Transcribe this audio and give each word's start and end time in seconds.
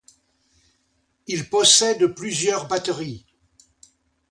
Il 1.27 1.47
possède 1.47 2.07
plusieurs 2.15 2.67
batteries. 2.67 3.23